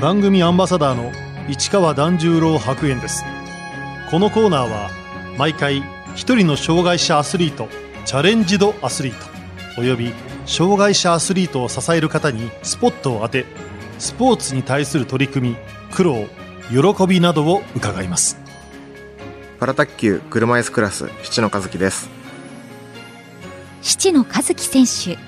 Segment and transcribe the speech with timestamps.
[0.00, 1.12] 番組アンバサダーの
[1.48, 3.24] 市川團十郎白猿です。
[4.10, 4.90] このコーナーは
[5.38, 5.84] 毎回
[6.16, 7.68] 一人の障害者アスリート
[8.04, 9.12] チャレンジドアスリー
[9.74, 10.12] トおよび
[10.46, 13.46] 障害者アスリートを支える方にスポットを当て
[13.98, 15.56] スポーツに対する取り組み
[15.92, 16.26] 苦労
[16.70, 18.36] 喜びなどを伺います。
[19.60, 22.10] パラ卓球車椅子クラス七野和樹です。
[23.80, 25.18] 七野和樹選手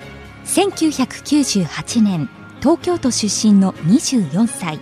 [0.44, 2.28] 1998年
[2.66, 4.80] 東京都出身の24歳。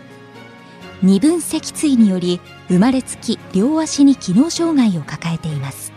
[1.03, 5.93] 二分脊椎により生まれつき両足に機能障害を抱えています。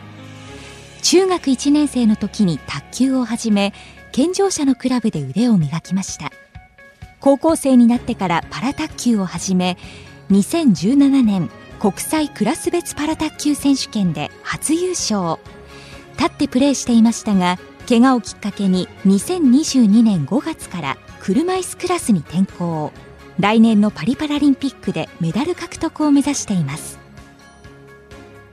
[1.02, 3.74] 中学1年生の時に卓球を始め
[4.12, 6.34] 健常者のクラブで腕を磨きました。
[7.22, 9.78] 高校生になってからパラ卓球を始め
[10.30, 15.40] 2017年国際クラス別パラ卓球選手権で初優勝。
[16.20, 17.58] 立ってプレーしていましたが
[17.88, 22.94] 怪我をきっかけに2022年5月から車椅子クラスに転向。
[23.38, 27.00] 来年のパリパラリンピックでメダル獲得を目指しています。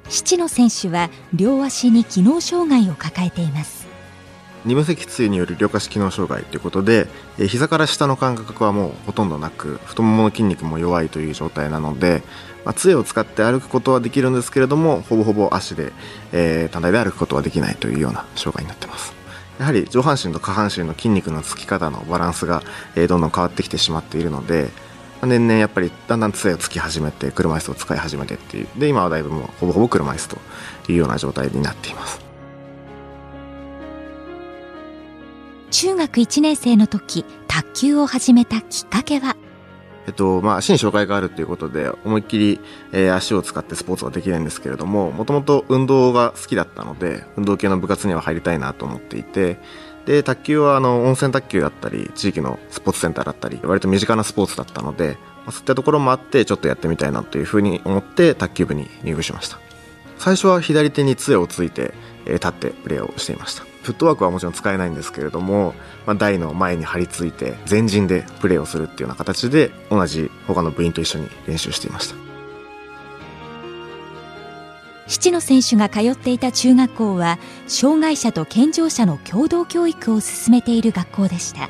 [0.08, 3.86] 七野選手は両足に機能障害を抱えています。
[4.64, 7.06] 二分脊椎による両下肢機能障害ということで
[7.38, 12.24] え膝から下の感覚はもうほとんどなく太ももの筋肉も弱いという状態なので、
[12.64, 15.92] まあ、杖を使って歩くことはできるんですけれどもほぼほぼ足で、
[16.32, 19.23] えー、単体で歩くことはできないというような障害になってます。
[19.58, 22.62] やはり上半身と下半身の筋肉のつき方のバランスが、
[22.96, 24.70] えー、どんどん変わってきてしまっているので
[25.22, 28.68] 年々やっぱりだんだん杖をつき始めて車椅子を使い始めてっていう。
[28.76, 30.36] で今はだいぶもうほぼほぼ車椅子と
[30.88, 32.20] いうような状態になっています。
[35.70, 39.36] 中学1年生の時卓球を始めたきっかけは？
[40.06, 42.60] えっと、まあ、足に障害があるということで、思いっきり、
[42.92, 49.58] えー、足を使ってスポーツはできないんですけれども、もともと運動が好きだったので、運動系の部活には入りたいなと思っていて、
[50.06, 59.58] で、卓球はあの、温泉卓球だったり、地域のスポーツセンターだったり、割と身近なスポーツだったので、まあ、そういったところもあって、ちょっとやってみたいなというふうに思って、卓球部に入部しました。
[60.18, 61.94] 最初は左手に杖をついて、
[62.26, 63.73] えー、立ってプレーをしていました。
[63.84, 65.74] フットワークはもちろん使えないんですけれども、
[66.06, 72.16] まあ、台の前に張り付いて前陣でプレーをするっていうような形で同じ他の部員と一緒に練習していました。
[75.06, 81.68] 七野選手が通っていた中学校は障害者と健常者の共同教育を進めている学校でした。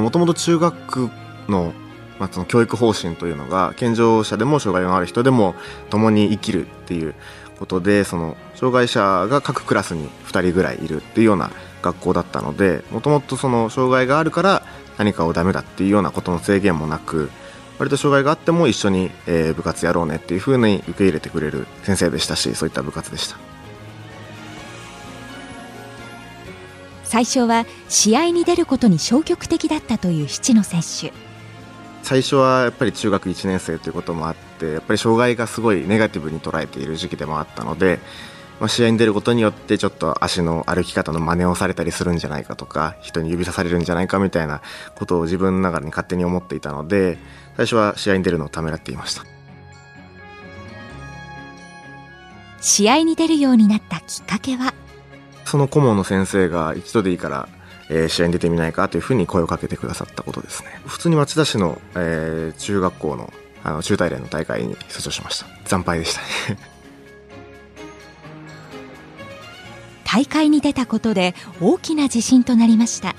[0.00, 1.10] もともと中学
[1.48, 1.72] の
[2.18, 5.54] まあ、その教育方針というのが健常者でも障害のある人でも
[5.88, 7.14] 共に生きるっていう
[7.60, 11.50] ことでその障害者が各クラスに2人ぐらいいるっていうような
[11.82, 14.62] 学校だったのでもともとその障害があるから
[14.96, 17.30] 何かをダメだっていうようなことの制限もなく
[17.78, 23.38] 割と障害があっても一緒に、え、部活やろうねっていうふうに受け入れてくれる先生でしたしそういった部活でした。
[27.04, 31.29] 最初は試合に出ることに消極的だったという七野選手。
[32.10, 38.00] 最初はやっぱり中学1年生ということもあってやっぱり障害がすごいネガティブに捉えている時期でもあったので、
[38.58, 44.60] まあ、試合に出ることによってちょっと足の歩き方の真似をされたりするんじゃないかとか人に指さされるんじゃないかみたいな
[44.96, 47.16] ことを自分の中に勝手に思っていたので
[47.56, 49.22] 最初は試合に出るのをためらっていました。
[52.60, 54.74] 試合に出るようになったきっかけは？
[55.44, 57.48] その顧問の先生が一度でいいから
[57.90, 60.80] えー、試合に出てみないかというふうに声をかけてくださったことですね。
[60.86, 65.46] 普通に町田市の、えー、中学校のあの中大連の大会に出場しました。
[65.66, 66.26] 惨敗でしたね。
[70.04, 73.14] 大会に出たことで大きな自信となりました。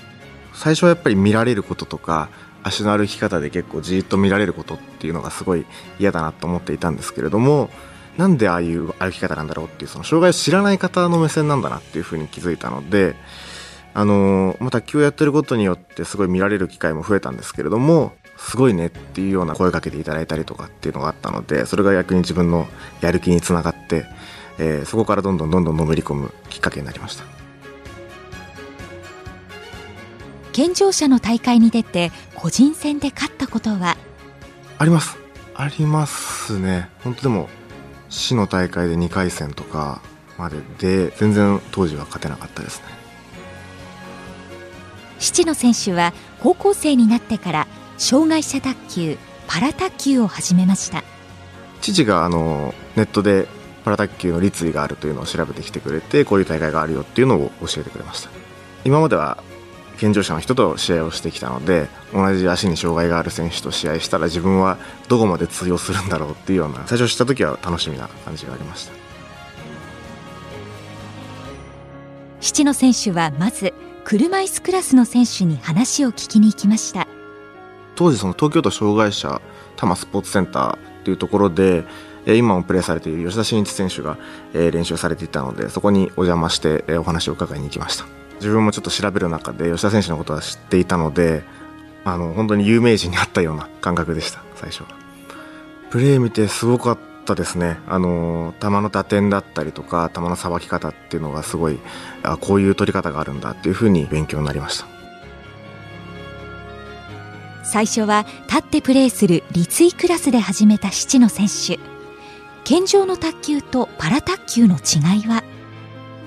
[0.54, 2.30] 最初はやっぱり見られることとか
[2.64, 5.66] 足の歩き方で結構じっと見られることっていうのがすごい
[6.00, 7.70] 嫌だなと思っていたんですけれども
[8.18, 13.16] なんでああいう歩き方なんだろうっていうその障害を知らない方の目線なんだなっていうふうに気づいたので
[13.94, 22.68] あのまあ、卓球をやってることによってすごい見られる機会も増えたんですけれどもすごいねっていうような声かけていただいたりとかっていうのがあったのでそれが逆に自分の
[23.02, 24.06] やる気につながって、
[24.60, 27.26] えー、そこからどんどんどんどんのめり込むきっかけになりました。
[30.54, 33.96] 健常者の大会に出て個人戦で勝ったことは？
[34.78, 35.18] あります。
[35.56, 36.90] ありますね。
[37.04, 37.50] 本当でも
[38.10, 40.02] 市の大会で2回戦とか
[40.38, 43.01] までで全然当時は勝てなかったですね
[45.22, 51.04] 七野選手は高校生になってから障害者卓球パラ卓球を始めました。
[51.82, 53.48] 父があのネットで
[53.86, 58.30] パラ卓球の立位があるというのを調べてきてくれてこういう大会があるよっていうのを教えてくれました。
[58.84, 59.44] 今までは
[59.98, 68.94] 健常者の人と試合をしてきたので同じ足に障害がある選手と試合したら自分はどこまで通用するんだろうっていうような最初知った時は楽しみな感じがありました。
[72.40, 73.72] 七野選手はまず
[74.04, 77.08] 車椅子クラスの選手に話を聞きに行きました。
[77.96, 79.42] 当時その東京都障害者
[79.76, 81.84] 多摩スポーツセンターっていうところで
[82.26, 84.18] 今もプレーされている吉田真一選手が
[84.54, 88.06] 練習されていたのでそこにお邪魔してお話を伺いに行きました。
[88.36, 91.44] 自分もちょっと調べる中で吉田選手のことは知っていたので
[92.04, 94.90] あの本当に有名人に会ったような感覚でした最初は。
[95.92, 96.98] プレー見てすごかっ
[97.36, 101.80] たですねあの球の打点だったりとか球のさばき方っていうのがすごい
[102.24, 104.88] あこういう取り方があるんだっていうふうに勉強になりました。
[107.64, 111.80] 最初は立ってプレーする立位クラスで始めた七野選手。
[112.64, 115.44] 健常の卓球とパラ卓球の違いは？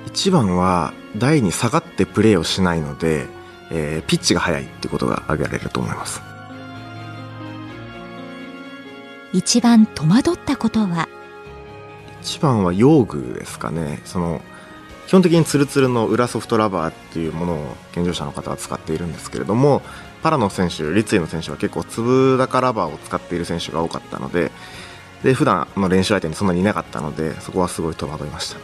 [0.07, 3.27] 一番は台に下がってプレーをしないので、
[3.71, 6.23] えー、ピッチが速いってことが挙げられると思います
[9.35, 11.09] 一番戸惑ったことは？
[12.23, 14.01] 一番は用具ですかね。
[14.05, 14.41] その
[15.09, 19.83] 基本的にツルツルの裏ソフトラバーっていうものを健常者の方は使っているんですけれども
[20.23, 24.53] パラの選手立位の選手は結構粒高ラバーを使っている選手が多かったので
[25.25, 28.61] で普段の練習相手にそんなにいなかったのでそこはすごい戸惑いました。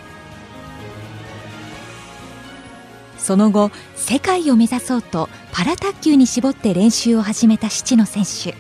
[3.18, 8.54] その後世界を目指そうとパラ卓球に絞って練習を始めた七野選手。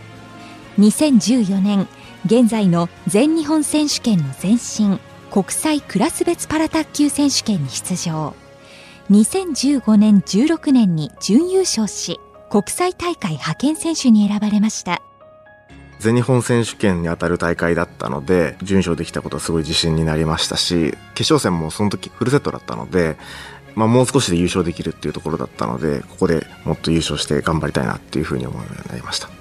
[0.78, 1.88] 2014年
[2.26, 4.98] 現在の全日本選手権の前身
[5.30, 8.34] 国際クラス別パラ卓球選手権に出場。
[9.10, 12.20] 2015年16年に準優勝し
[12.50, 15.02] 国際大会派遣選手に選ばれました。
[15.98, 23.18] 全日本選手権にあたる大会だったので準勝できたことはすごい自信になりましたし決勝戦もその時フルセットだったので、
[23.74, 29.39] まあ、もう少しで優勝できるっていうところだったのでここでもっと優勝して頑張りたいなっていうふうに思うようになりました。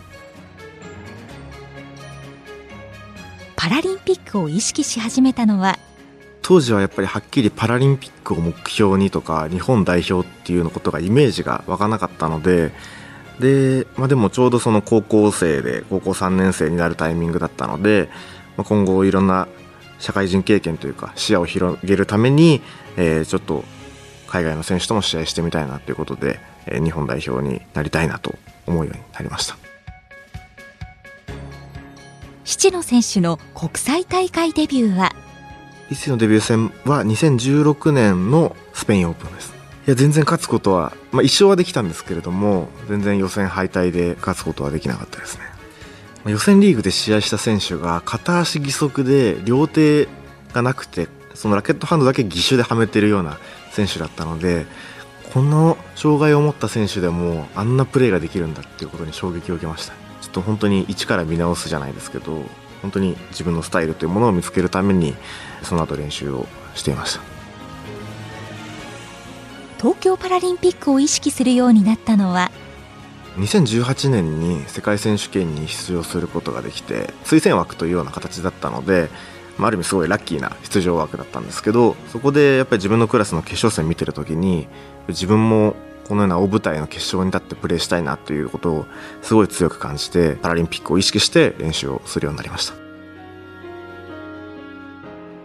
[3.59, 5.77] パラリンピックを意識し始めたのは
[6.41, 12.71] 当時はやっぱりはっきりパラリンピックを目標にとか日本代表っていうのことがイメージが湧かなかったので
[13.41, 18.07] で,、まあ、でもちょうどその高校生で高校3年生になるタイミングだったので、
[18.55, 19.49] まあ、今後いろんな
[19.99, 22.61] 社会人経験というか視野を広げるために、
[22.95, 23.65] えー、ちょっと
[24.27, 28.35] 海外の選手とも試合してみたいなということで、えー、日本代表になりたいなと
[28.65, 29.68] 思うようになりました。
[32.49, 35.13] 七野選手の国際大会デビューは？
[35.91, 39.53] 一世のデビュー戦は2016年のスペインオープンです。
[39.85, 45.43] いや全然勝つことは、まあ、一勝はできたんですけれども全然予選敗退で勝つことはできなかったですね。
[46.25, 50.07] 予選リーグで試合した選手が片足義足で両手
[50.51, 53.37] がなくてそのラケットハンドだけ義手ではめてるような
[53.73, 54.65] 選手だったので
[55.35, 60.08] この障害を持った選手でもあんなプレーができるんだっていうことに衝撃を受けました。
[60.21, 62.43] ちょっと本当に一から見直すじゃないですけど
[62.81, 65.15] 本当に自分のスタイルというものを見つけるために
[65.63, 67.21] その後練習をしていました。
[69.79, 72.51] 東京パラリンピックを意識するようになったのは
[73.37, 79.09] ？2018年に世界選手権に出場することができて推薦枠というような形だったので、
[79.59, 84.67] まあ、ある意味すごいラッキーな出場枠だったんですけどそこでやっぱり自分のクラスの決勝戦見てる時に
[85.09, 85.75] 自分も
[86.07, 88.85] このような大舞台の決勝に立ってプレーしたいなということを
[89.21, 92.73] すごい強く感じてパラリンピックを意識して練習をするようになりました。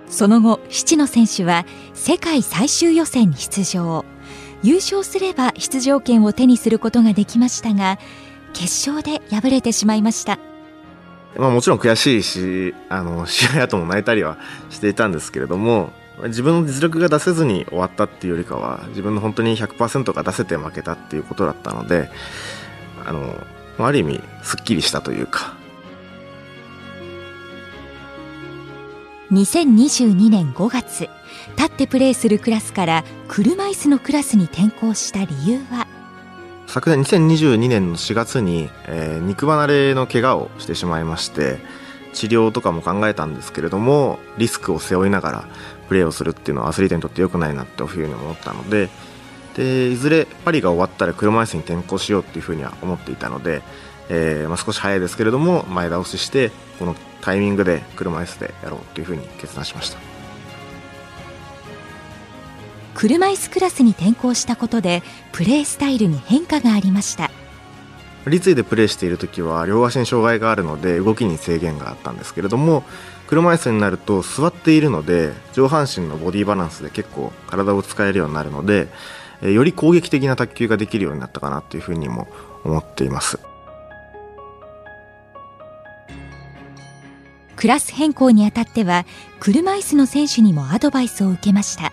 [0.09, 4.05] その後七野選手は世界最終予選に出場。
[4.63, 7.99] 優勝すれば出場権を手にすることができましたが
[8.55, 10.39] 決勝で敗れてしまいました。
[11.37, 14.37] まあ、もちろん悔しいしあの 試合後も泣いたりは
[14.70, 15.93] していたんですけれども
[16.25, 22.11] 自分の実力が出せずに終わったっていうよりかは自分の本当に100%が出せて負けたっていうことだったので
[23.05, 23.35] あの
[23.79, 25.55] ある意味すっきりしたというか。
[29.32, 31.08] 2022年5月
[31.56, 35.94] 立ってプレーするクラスから車椅子のクラスに転向した理由は？
[36.67, 41.59] 昨年2022年の4月に、えー、肉離れの怪我をしてしまいまして
[42.13, 45.44] 治療とかも考えたんですけれどもリスクを背負いながら
[45.89, 48.89] プレーをするっていうのはアスリートにとって良くないなというふうに思ったので
[49.55, 53.63] でいずれパリが終わったら車椅子に転向しようっていうふうには思っていたので、
[54.09, 60.14] えーまあ、少し早いですけれども前倒ししてこのタイミングで車椅子でやろうというふうに決断しました。
[62.94, 67.31] 車椅子クラスに転向したことでプレースタイルに変化がありました。
[68.27, 72.82] 立位でプレーしている時は両足に障害があるので動きに制限があったんですけれども
[73.27, 78.89] 車椅子になると座っているので上半身のボディバランスで結構体を使えるようになるので
[79.43, 82.29] より攻撃的な卓球ができるようになったかなというふうにも
[82.65, 83.39] 思っています。
[87.56, 89.06] クラス変更にあたっては
[89.41, 91.93] 車椅子の選手にもアドバイスを受けました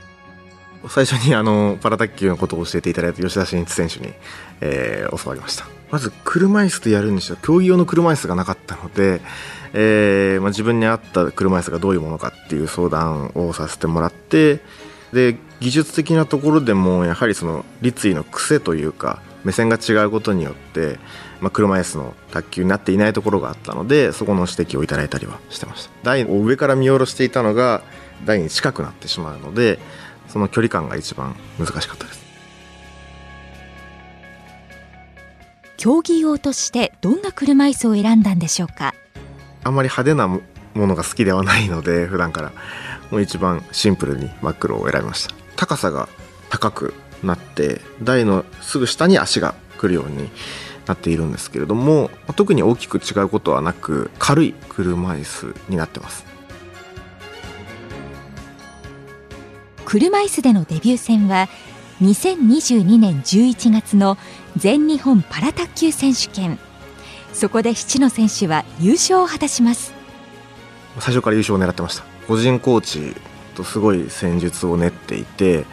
[0.90, 4.14] 最初にあのパラ卓球のことを教えていただいた吉田真一選手に、
[4.62, 5.66] えー、教わりました。
[5.92, 9.22] まず車椅子でやるにしては競技用の車椅子がなかったので、
[9.74, 14.62] えーまあ、自分に合った車椅子がどういうものかっていう相談をさせてもらって
[15.12, 20.98] で技術的なところでもやはりその立位の癖というか目線が違うことによって、
[21.42, 25.92] まあ、車椅子の卓球になっていないところがあったのでそこの指摘をいただいたりはしてました。
[26.04, 27.82] 台を上から見下ろしていたのが
[28.26, 29.80] 台に近くなってしまうので
[30.32, 32.22] その距離感が一番難しかったです。
[35.78, 38.94] 競技用としてどんな車椅子を選んだんでしょうか？
[39.64, 40.42] あんまり派手なも
[40.76, 42.52] のが好きではないので 普段から
[43.10, 45.34] もう一番シンプルに真っ黒を選びました。
[45.56, 46.08] 高さが
[46.50, 50.30] 高くなって台のすぐ下に足が来るように
[50.88, 56.26] なっているんですけれども特に大きく違うことはなく軽い車椅子になってます
[59.86, 61.50] 車椅子でのデビュー戦は
[62.02, 64.18] 2022年11月の
[64.58, 66.60] 全日本パラ卓球選手権。
[67.34, 69.94] そこで七野選手は優勝を果たします。
[71.00, 72.04] 最初から優勝を狙ってました。
[72.28, 73.16] 個人コーチ
[73.56, 75.66] とすごい戦術を練っていて、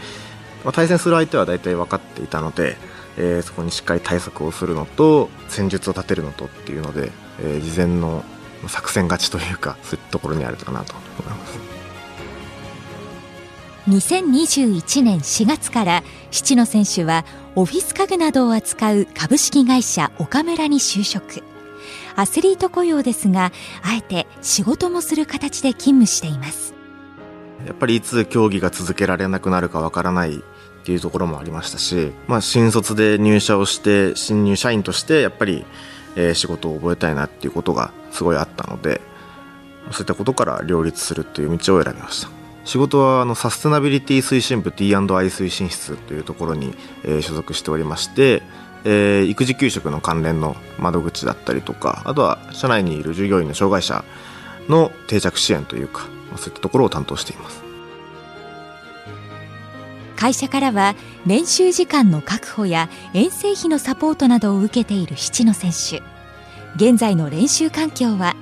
[0.65, 2.77] まあ、対戦する相手は大体分かっていたので、
[3.17, 7.11] えー、そこにしっかり対策をするのと戦術を立てるのとっていうので、
[7.41, 8.25] えー、事前の
[8.67, 11.78] 作戦勝ちというかそういったところにあるかなと思います。
[13.89, 21.43] 2021年4月から七野選手はオフィス家具などを扱う株式会社岡村に就職。
[22.15, 23.51] アスリート雇用ですが
[23.83, 26.75] あえて仕事もする形で勤務しています。
[27.67, 30.41] やっぱりいつ競技が続けられなくなるかわからないっ
[30.85, 35.65] ていうところもありましたし、まあ、新卒で入社をして新入社員としてやっぱり、
[36.15, 39.01] えー、仕事を覚えたいなっていうことがすごいあったので
[39.91, 42.38] そういったことから両立するっていう道を選びました。
[42.69, 48.43] 仕事はあのサステナビリティ推進部 T&I 推進室というところに、えー、所属しておりまして、
[48.85, 54.05] えー、育児給食の関連の窓口だったりとかあとは社内にいる従業員の障害者
[54.69, 57.63] の定着支援というかそういったところを担当しています。
[60.15, 60.95] 会社からは
[61.25, 66.03] 練習時間の確保や遠征費のサポートなどを受けている七野選手。
[66.77, 68.37] 現在の練習環境は？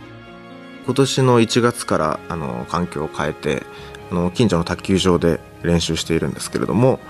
[0.87, 3.65] 今年の1月からあの環境を変えて
[4.11, 7.01] あの近所の卓球場で練習しているんですけれども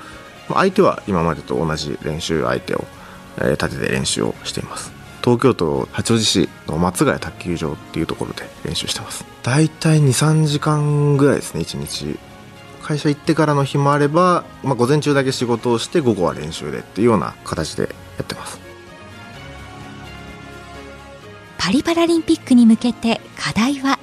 [0.48, 2.84] 相手は今までと同じ練習相手を、
[3.40, 4.92] え立てて練習をしています。
[5.22, 9.24] 東京都八王子市の松ヶ谷卓球場っていうところで練習してます。
[9.42, 12.18] 大体23時間ぐらいですね1日。
[12.80, 17.88] 会社行ってからの日もあれば、まあ、午前中だけ仕事をして午後は練習でっていうような形でや
[18.22, 18.60] ってます。
[21.58, 23.98] パリパラリンピックに向けて課題は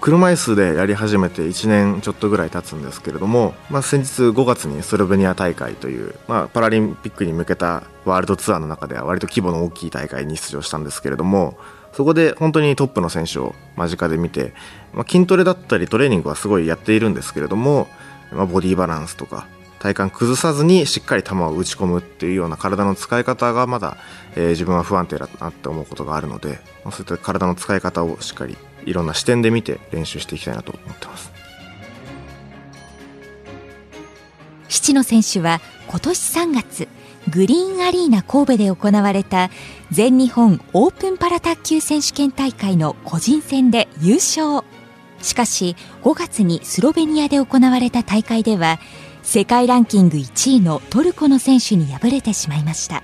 [0.00, 11.58] 車椅子でやり始めて1年ちょっとぐらい経つんですけれども、まあ、先日5月にスロベニア大会という、まあ、パラリンピックに向けたワールドツアーの中では割と規模の大きい大会に出場したんですけれども
[11.92, 14.54] そこで本当にトップの選手を間近で見て、
[14.94, 17.86] まあ、筋トレだったりトレーニングはすごいやっているんですけれども、
[18.32, 19.48] まあ、ボディバランスとか
[19.80, 23.96] 体幹崩さずにしっかり球を打ち込むっていうような体の使い方がまだ、
[24.36, 31.32] えー、自分は不安定だなって思うことがあるので、そういった体の使い方をしっかりいろんな視点で見て練習していきたいなと思ってます。
[34.68, 36.88] 七野選手は今年3月
[37.30, 39.50] グリーンアリーナ神戸で行われた
[39.90, 44.62] 全日本オープンパラ卓球選手権大会の個人戦で優勝。
[45.22, 48.78] しかし5月にスロベニアで行われた大会では
[49.22, 53.02] 世界ランキング1位のトルコの選手に敗れてしまいました。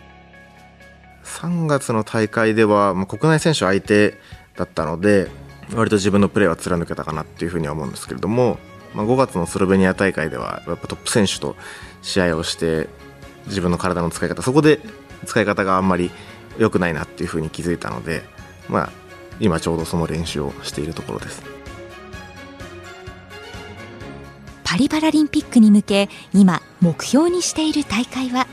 [1.25, 4.15] 3月の大会では、まあ、国内選手相手
[4.57, 5.29] だったので
[5.75, 8.59] 割と自分のプレーは貫けたかなっていうふうには思うんですけれども、
[8.95, 11.57] まあ、5月のスロベニア大会ではやっぱトップ選手と
[12.01, 12.89] 試合をして
[13.47, 14.81] 自分の体の使い方そこで
[15.27, 16.11] 使い方があんまり
[16.59, 18.23] 良くないなっていうふうに気づいたので、
[18.69, 18.91] まあ、
[19.41, 21.56] 今ちょうどその練習をしているところです。
[24.67, 28.49] パリパラリンピックに向け今目標にしている大会は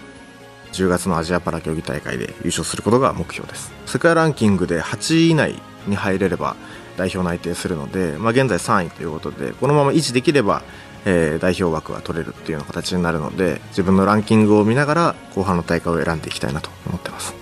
[0.72, 3.72] ？10月のアジアパラ競技大会で優勝することが目標です。
[3.88, 6.56] 世界ランキングで8位以内に入れれば
[6.98, 10.62] 代表内定するので、まあ、現在3位ということでこのまま維持できれば、
[11.06, 17.34] えー、代表枠は取れるっていうような形になるので自分のランキングを見ながら後半の大会を選んでいきたいなと思ってます。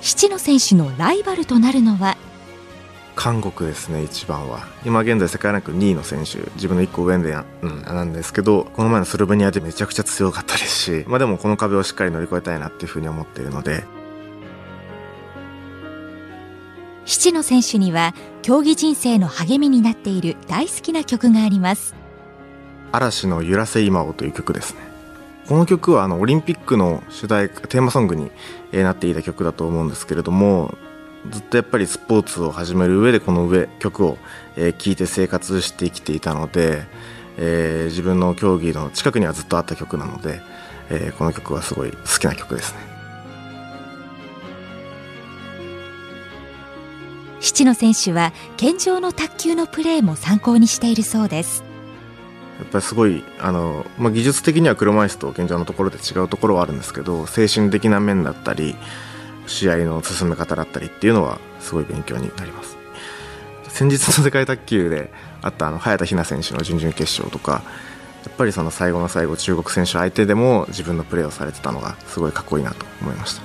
[0.00, 2.16] 七野選手のライバルとなるのは
[3.14, 4.66] 韓国ですね一番は。
[4.84, 13.84] 今現在世界ランク2位の選手自分の1個上で、うん、なんですけどこの前のスロベニアでめちゃくちゃ強かったですし、まあ、でもこの壁をしっかり乗り越えたいなっていうふうに思っているので。
[17.04, 21.94] 七野選手には競技人生の励みになっている大好きな曲があります。
[22.92, 24.80] 嵐の揺らせ今をという曲ですね。
[25.48, 28.30] この曲はあのオリンピックの主題テーマソングに
[28.72, 30.76] なっていた曲だと思うんですけれども
[31.30, 34.18] ずっとやっぱりスポーツを始める上でこの上曲を
[34.56, 36.84] 聴いて生活してきていたので、
[37.38, 40.40] えー、自分の競技の近くにはずっとあった曲なので、
[40.90, 42.92] えー、この曲はすごい好きな曲ですね。
[47.40, 51.64] 七野選手は健常の卓球のプレーも参考にしているそうです。
[52.60, 58.76] やっぱりすごいあの、まあ、技術的には車椅子と現状のところで違うところはあるんですけど精神的な面だったり
[59.46, 62.76] 試合の進め方だったりっていうのはすごい勉強になります。
[63.68, 67.62] 先日の世界卓球であったあの早田ひな選手の準々決勝とか
[68.24, 73.42] やっぱりその最後の最後中国選手相手でも自分のプレーをされてたのがすごいかっこいいなと思いました。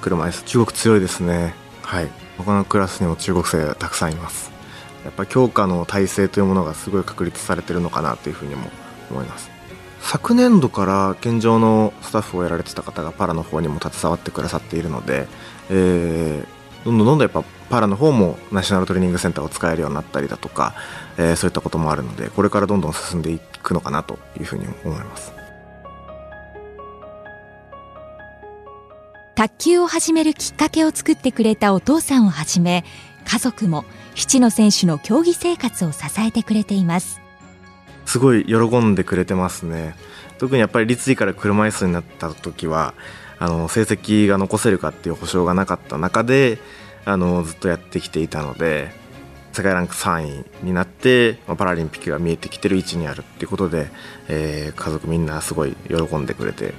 [0.00, 1.54] 車椅子中国強いですね。
[1.82, 2.10] はい。
[2.38, 4.50] 他のクラスにも中国生たくさんいます。
[5.04, 8.70] やっぱ強化の体制というものがすごい確立されてるのかなというふうにも
[9.10, 9.51] 思います。
[10.02, 15.28] 昨年度から現状のスタッフをやられてた方がパラの方にも携わってくださっているので、
[15.70, 20.74] えー、どんどんどんどんやっぱパラの方もナショナルトレーニングセンターを使えるようになったりだとか、
[21.16, 25.32] えー、そういったこともあるのでこれからどんどん進んでいくのかなというふうに思います。
[29.34, 32.84] 卓球を始めるきっかけを作ってくれたお父さんをはじめ
[33.24, 37.21] 家族も七野選手の競技生活を支えてくれています。
[38.06, 39.94] すごい喜んでくれてますね。
[40.38, 42.94] 特にやっぱり立位から車椅子になった時は
[43.38, 46.58] あの成績が残せるかっていう保証がなかった中で
[47.04, 48.90] あのずっとやってきていたので
[49.52, 53.88] 世界ランク3位になってまあパラリンピックが見えてきてる位置にあるっていうことで、
[54.28, 56.74] えー、家族みんなすごい喜んでくれて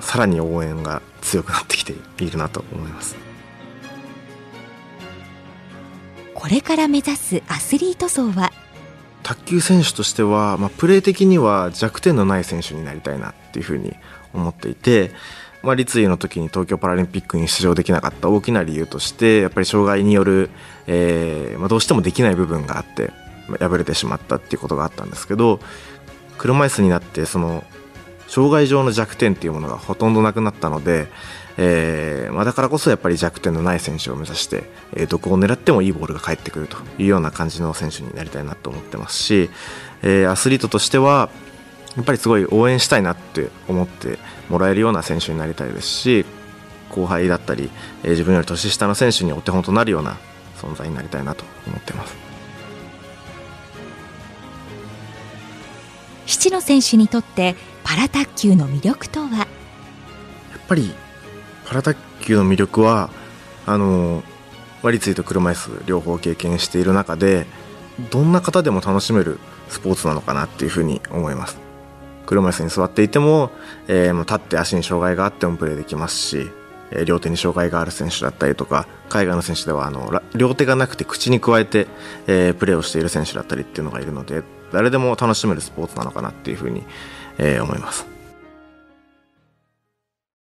[0.00, 3.16] さらに応援が強くなってきているなと思います。
[6.34, 8.52] これから目指すアスリート層は
[9.26, 13.96] 卓球選手としては、まあ、プレー的には弱点のない選手になりたいなっていうふうに
[14.32, 15.10] 思っていて、
[15.64, 20.50] まあ、立位の時に東京パラリンピックに出場できなかった大きな理由としてやっぱり障害による、
[20.86, 23.10] えーまあ、どうしてもできない部分があって、
[23.48, 25.58] まあ、敗れてしまったっていうことがあったんですけど
[26.38, 27.64] 車椅子になってその
[28.28, 31.08] 障害上の弱点っていうものがほとんどなくなったので、
[31.58, 39.48] えーまあ、だからこそやっぱり弱点のない選手を目指して、えー、どこを狙ってもいいボールが返ってくるというような感じの選手になりたいなと思ってますし、
[40.02, 41.30] えー、アスリートとしては
[41.96, 44.18] やっぱりすごい応援したいなって思って
[44.50, 46.26] もらえるような選手になりたいですし
[46.90, 47.70] 後輩だったり、
[48.02, 50.18] えー、自分より年下の選手にお手本となるような
[50.58, 52.14] 存在になりたいなと思ってます。
[56.26, 59.36] 七野選手にとってパラ卓球の魅力とは？
[59.38, 59.46] やっ
[60.66, 60.92] ぱり
[61.66, 63.10] パラ卓球の魅力は
[63.66, 64.22] あの
[64.82, 67.46] 割りついと車椅子両方経験している中で
[68.10, 71.58] どんな方でも楽しめるスポーツなのかなっていうふうに思います。
[72.26, 73.50] 車椅子に座っていても、
[73.88, 76.50] えー、立って足に障害があってもプレーできますし、
[76.90, 81.86] えー、両手に障害がある選手だったりとか海外の選手ではあの両手がなくて口に加えて、
[82.26, 86.84] えー、プレーをしている選手だったりっていうのがいるので誰でも楽しめるスポーツなのかなっていうふうに、
[87.38, 88.15] えー、思います。